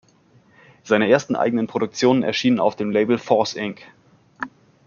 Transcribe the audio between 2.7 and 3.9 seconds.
dem Label "Force Inc.